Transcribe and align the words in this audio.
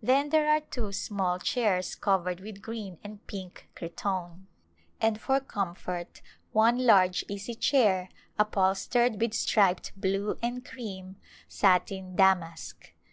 Then 0.00 0.28
there 0.28 0.48
are 0.48 0.60
two 0.60 0.92
small 0.92 1.40
chairs 1.40 1.96
covered 1.96 2.38
with 2.38 2.62
green 2.62 2.98
and 3.02 3.26
pink 3.26 3.68
cretonne, 3.74 4.46
and 5.00 5.20
for 5.20 5.40
comfort 5.40 6.22
one 6.52 6.86
large 6.86 7.24
easy 7.26 7.56
chair 7.56 8.08
upholstered 8.38 9.20
with 9.20 9.34
striped 9.34 9.90
blue 10.00 10.38
and 10.40 10.64
cream 10.64 11.16
satin 11.48 12.14
damask. 12.14 12.92